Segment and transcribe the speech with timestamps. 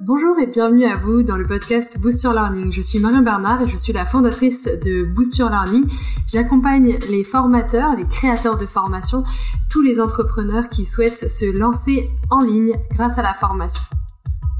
[0.00, 2.70] Bonjour et bienvenue à vous dans le podcast Boost Your Learning.
[2.70, 5.84] Je suis Marion Bernard et je suis la fondatrice de Boost Your Learning.
[6.28, 9.24] J'accompagne les formateurs, les créateurs de formation,
[9.68, 13.82] tous les entrepreneurs qui souhaitent se lancer en ligne grâce à la formation.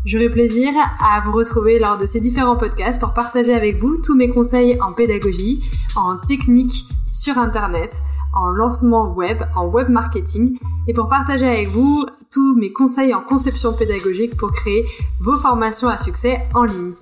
[0.04, 4.16] J'aurai plaisir à vous retrouver lors de ces différents podcasts pour partager avec vous tous
[4.16, 5.62] mes conseils en pédagogie,
[5.94, 8.02] en technique sur Internet,
[8.34, 10.58] en lancement web, en web marketing
[10.88, 14.85] et pour partager avec vous tous mes conseils en conception pédagogique pour créer
[15.21, 16.93] vos formations à succès en ligne.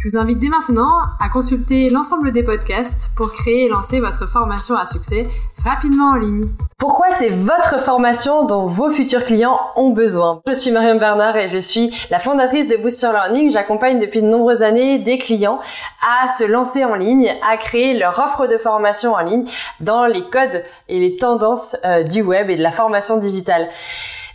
[0.00, 4.28] Je vous invite dès maintenant à consulter l'ensemble des podcasts pour créer et lancer votre
[4.28, 5.26] formation à succès
[5.64, 6.48] rapidement en ligne.
[6.78, 10.40] Pourquoi c'est votre formation dont vos futurs clients ont besoin?
[10.46, 13.50] Je suis Mariam Bernard et je suis la fondatrice de Booster Learning.
[13.50, 15.58] J'accompagne depuis de nombreuses années des clients
[16.00, 19.46] à se lancer en ligne, à créer leur offre de formation en ligne
[19.80, 23.68] dans les codes et les tendances euh, du web et de la formation digitale.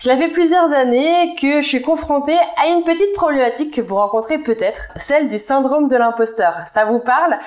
[0.03, 4.37] Cela fait plusieurs années que je suis confrontée à une petite problématique que vous rencontrez
[4.37, 6.55] peut-être, celle du syndrome de l'imposteur.
[6.67, 7.37] Ça vous parle?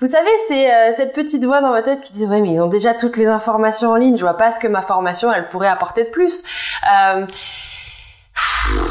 [0.00, 2.60] Vous savez, c'est euh, cette petite voix dans ma tête qui dit ouais mais ils
[2.62, 5.50] ont déjà toutes les informations en ligne, je vois pas ce que ma formation elle
[5.50, 6.42] pourrait apporter de plus.
[6.90, 7.26] Euh,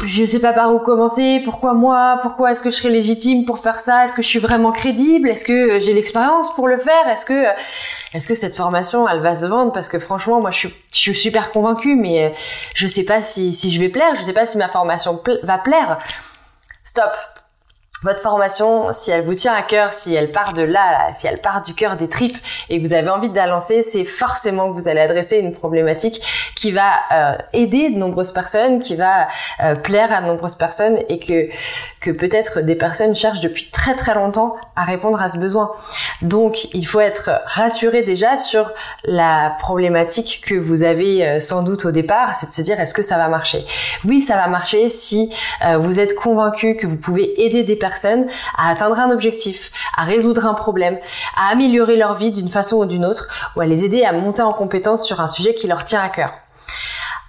[0.04, 3.58] je sais pas par où commencer, pourquoi moi, pourquoi est-ce que je serais légitime pour
[3.58, 7.08] faire ça, est-ce que je suis vraiment crédible, est-ce que j'ai l'expérience pour le faire,
[7.08, 7.44] est-ce que
[8.14, 9.72] est-ce que cette formation elle va se vendre?
[9.72, 12.30] Parce que franchement moi je suis, je suis super convaincue mais euh,
[12.74, 15.58] je sais pas si, si je vais plaire, je sais pas si ma formation va
[15.58, 15.98] plaire.
[16.84, 17.10] Stop,
[18.06, 21.40] votre formation, si elle vous tient à cœur, si elle part de là, si elle
[21.40, 22.36] part du cœur des tripes
[22.70, 25.52] et que vous avez envie de la lancer, c'est forcément que vous allez adresser une
[25.52, 26.22] problématique
[26.54, 29.26] qui va euh, aider de nombreuses personnes, qui va
[29.64, 31.50] euh, plaire à de nombreuses personnes et que
[32.12, 35.72] peut-être des personnes cherchent depuis très très longtemps à répondre à ce besoin.
[36.22, 38.70] Donc il faut être rassuré déjà sur
[39.02, 42.94] la problématique que vous avez euh, sans doute au départ, c'est de se dire est-ce
[42.94, 43.66] que ça va marcher?
[44.04, 45.34] Oui, ça va marcher si
[45.80, 47.95] vous êtes convaincu que vous pouvez aider des personnes
[48.56, 50.98] à atteindre un objectif, à résoudre un problème,
[51.36, 54.42] à améliorer leur vie d'une façon ou d'une autre, ou à les aider à monter
[54.42, 56.32] en compétence sur un sujet qui leur tient à cœur.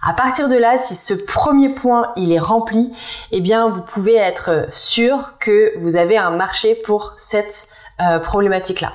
[0.05, 2.93] À partir de là, si ce premier point est rempli,
[3.31, 7.69] eh bien vous pouvez être sûr que vous avez un marché pour cette
[7.99, 8.93] euh, problématique-là,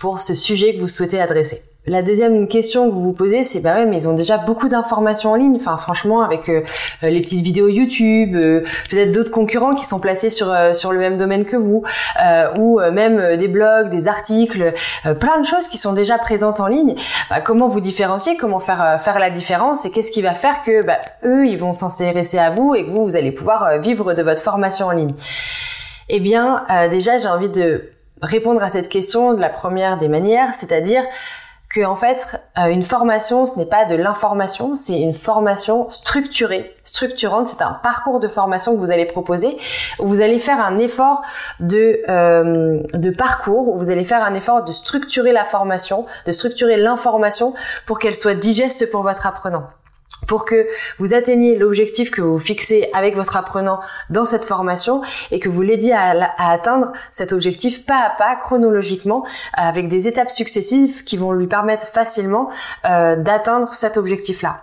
[0.00, 1.67] pour ce sujet que vous souhaitez adresser.
[1.88, 4.68] La deuxième question que vous vous posez, c'est bah ouais, mais ils ont déjà beaucoup
[4.68, 5.56] d'informations en ligne.
[5.56, 6.60] Enfin, franchement, avec euh,
[7.02, 10.98] euh, les petites vidéos YouTube, euh, peut-être d'autres concurrents qui sont placés sur sur le
[10.98, 11.84] même domaine que vous,
[12.58, 14.74] ou même des blogs, des articles,
[15.18, 16.94] plein de choses qui sont déjà présentes en ligne.
[17.30, 19.86] Bah, comment vous différencier Comment faire faire la différence?
[19.86, 22.90] Et qu'est-ce qui va faire que bah, eux, ils vont s'intéresser à vous et que
[22.90, 25.14] vous, vous allez pouvoir vivre de votre formation en ligne?
[26.08, 27.90] Eh bien, déjà, j'ai envie de
[28.20, 31.02] répondre à cette question de la première des manières, c'est-à-dire
[31.68, 36.74] que en fait euh, une formation ce n'est pas de l'information, c'est une formation structurée,
[36.84, 39.58] structurante, c'est un parcours de formation que vous allez proposer
[39.98, 41.22] où vous allez faire un effort
[41.60, 46.32] de euh, de parcours, où vous allez faire un effort de structurer la formation, de
[46.32, 47.54] structurer l'information
[47.86, 49.68] pour qu'elle soit digeste pour votre apprenant
[50.28, 50.68] pour que
[51.00, 53.80] vous atteigniez l'objectif que vous fixez avec votre apprenant
[54.10, 55.02] dans cette formation
[55.32, 60.30] et que vous l'aidiez à, atteindre cet objectif pas à pas, chronologiquement, avec des étapes
[60.30, 62.50] successives qui vont lui permettre facilement
[62.84, 64.60] euh, d'atteindre cet objectif-là.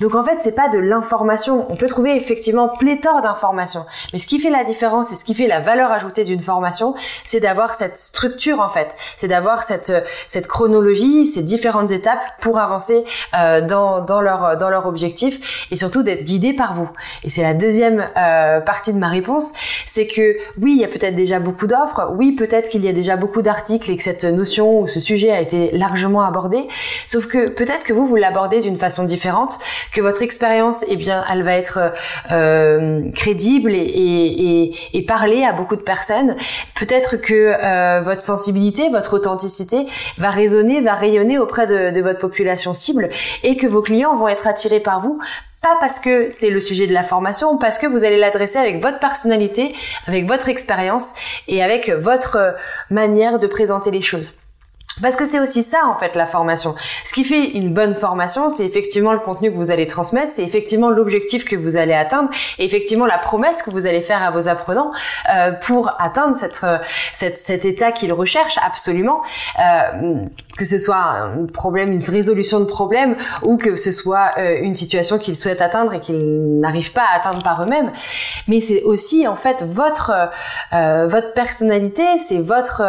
[0.00, 1.66] Donc en fait, c'est pas de l'information.
[1.70, 5.34] On peut trouver effectivement pléthore d'informations, mais ce qui fait la différence et ce qui
[5.34, 6.94] fait la valeur ajoutée d'une formation,
[7.24, 9.92] c'est d'avoir cette structure en fait, c'est d'avoir cette
[10.26, 13.04] cette chronologie, ces différentes étapes pour avancer
[13.36, 16.90] euh, dans dans leur dans leur objectif et surtout d'être guidé par vous.
[17.22, 19.52] Et c'est la deuxième euh, partie de ma réponse,
[19.86, 22.92] c'est que oui, il y a peut-être déjà beaucoup d'offres, oui, peut-être qu'il y a
[22.92, 26.68] déjà beaucoup d'articles et que cette notion ou ce sujet a été largement abordé,
[27.06, 29.43] sauf que peut-être que vous vous l'abordez d'une façon différente
[29.92, 31.92] que votre expérience, eh bien, elle va être
[32.30, 36.34] euh, crédible et, et, parler à beaucoup de personnes.
[36.74, 39.86] Peut-être que euh, votre sensibilité, votre authenticité
[40.18, 43.10] va résonner, va rayonner auprès de, de votre population cible
[43.42, 45.20] et que vos clients vont être attirés par vous
[45.64, 48.82] pas parce que c'est le sujet de la formation, parce que vous allez l'adresser avec
[48.82, 49.74] votre personnalité,
[50.06, 51.14] avec votre expérience
[51.48, 52.54] et avec votre
[52.90, 54.34] manière de présenter les choses.
[55.02, 56.74] Parce que c'est aussi ça en fait la formation.
[57.04, 60.42] Ce qui fait une bonne formation, c'est effectivement le contenu que vous allez transmettre, c'est
[60.44, 64.30] effectivement l'objectif que vous allez atteindre, et effectivement la promesse que vous allez faire à
[64.30, 64.92] vos apprenants
[65.34, 66.78] euh, pour atteindre cette, euh,
[67.12, 69.22] cet état qu'ils recherchent absolument,
[69.58, 70.14] euh,
[70.56, 74.74] que ce soit un problème, une résolution de problème, ou que ce soit euh, une
[74.74, 77.90] situation qu'ils souhaitent atteindre et qu'ils n'arrivent pas à atteindre par eux-mêmes.
[78.48, 80.12] Mais c'est aussi en fait votre
[80.72, 82.82] euh, votre personnalité, c'est votre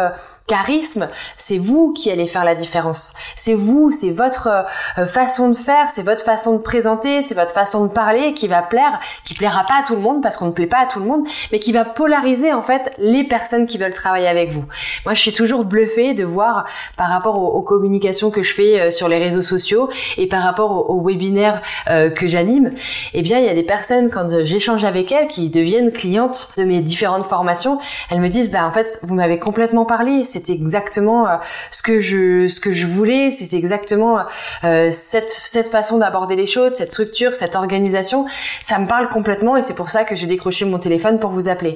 [0.46, 3.14] charisme, c'est vous qui allez faire la différence.
[3.34, 4.48] C'est vous, c'est votre
[4.96, 8.46] euh, façon de faire, c'est votre façon de présenter, c'est votre façon de parler qui
[8.46, 10.86] va plaire, qui plaira pas à tout le monde parce qu'on ne plaît pas à
[10.86, 14.52] tout le monde, mais qui va polariser en fait les personnes qui veulent travailler avec
[14.52, 14.64] vous.
[15.04, 16.66] Moi, je suis toujours bluffée de voir
[16.96, 20.88] par rapport aux, communications que je fais euh, sur les réseaux sociaux et par rapport
[20.90, 21.60] aux, webinaires
[21.90, 22.72] euh, que j'anime.
[23.14, 26.62] Eh bien, il y a des personnes quand j'échange avec elles qui deviennent clientes de
[26.62, 31.26] mes différentes formations, elles me disent bah en fait, vous m'avez complètement parlé, c'était exactement
[31.26, 31.36] euh,
[31.70, 34.18] ce que je voulais, c'était exactement
[34.64, 38.26] euh, cette cette façon d'aborder les choses, cette structure, cette organisation,
[38.62, 41.48] ça me parle complètement et c'est pour ça que j'ai décroché mon téléphone pour vous
[41.48, 41.74] appeler.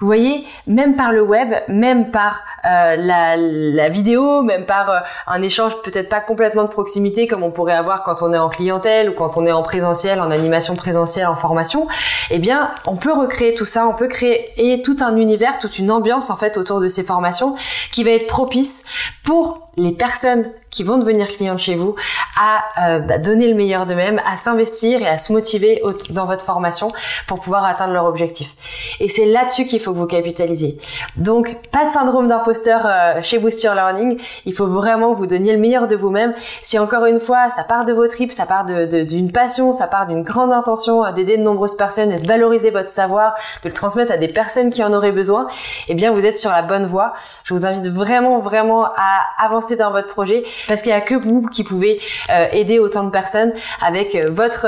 [0.00, 4.98] Vous voyez, même par le web, même par euh, la, la, vidéo, même par euh,
[5.28, 8.48] un échange peut-être pas complètement de proximité comme on pourrait avoir quand on est en
[8.48, 11.86] clientèle ou quand on est en présentiel, en animation présentielle, en formation,
[12.30, 15.90] eh bien, on peut recréer tout ça, on peut créer tout un univers, toute une
[15.92, 17.54] ambiance en fait autour de ces formations
[17.92, 18.86] qui va être propice
[19.24, 21.94] pour les personnes qui vont devenir clientes chez vous
[22.38, 26.44] à euh, bah, donner le meilleur d'eux-mêmes, à s'investir et à se motiver dans votre
[26.44, 26.92] formation
[27.26, 28.54] pour pouvoir atteindre leur objectif.
[29.00, 30.78] Et c'est là-dessus qu'il faut que vous capitalisez.
[31.16, 34.18] Donc, pas de syndrome d'imposteur euh, chez Booster Learning.
[34.46, 36.34] Il faut vraiment vous donner le meilleur de vous-même.
[36.62, 40.06] Si encore une fois, ça part de vos tripes, ça part d'une passion, ça part
[40.06, 43.74] d'une grande intention euh, d'aider de nombreuses personnes et de valoriser votre savoir, de le
[43.74, 45.46] transmettre à des personnes qui en auraient besoin,
[45.88, 47.14] eh bien, vous êtes sur la bonne voie.
[47.44, 51.14] Je vous invite vraiment, vraiment à avancer dans votre projet parce qu'il n'y a que
[51.14, 52.00] vous qui pouvez
[52.30, 54.66] euh, aider autant de personnes avec euh, votre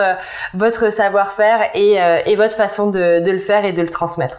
[0.55, 4.39] votre savoir-faire et, euh, et, votre façon de, de le faire et de le transmettre.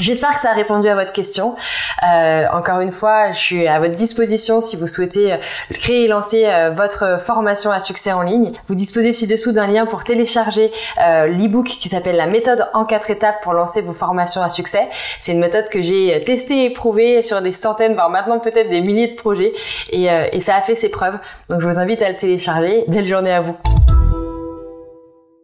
[0.00, 1.56] J'espère que ça a répondu à votre question.
[2.02, 5.36] Euh, encore une fois, je suis à votre disposition si vous souhaitez
[5.70, 8.52] créer et lancer votre formation à succès en ligne.
[8.68, 10.70] Vous disposez ci-dessous d'un lien pour télécharger
[11.04, 14.86] euh, l'ebook qui s'appelle la méthode en quatre étapes pour lancer vos formations à succès.
[15.20, 18.80] C'est une méthode que j'ai testée et prouvée sur des centaines, voire maintenant peut-être des
[18.80, 19.52] milliers de projets
[19.90, 21.18] et, et ça a fait ses preuves.
[21.48, 22.84] Donc je vous invite à le télécharger.
[22.88, 23.56] Belle journée à vous.